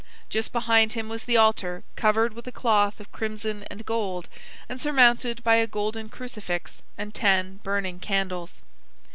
Just 0.29 0.51
behind 0.51 0.93
him 0.93 1.09
was 1.09 1.25
the 1.25 1.37
altar 1.37 1.83
covered 1.95 2.33
with 2.33 2.47
a 2.47 2.51
cloth 2.51 2.99
of 2.99 3.11
crimson 3.11 3.65
and 3.69 3.85
gold, 3.85 4.29
and 4.67 4.81
surmounted 4.81 5.43
by 5.43 5.57
a 5.57 5.67
golden 5.67 6.09
crucifix 6.09 6.81
and 6.97 7.13
ten 7.13 7.59
burning 7.61 7.99
candles. 7.99 8.63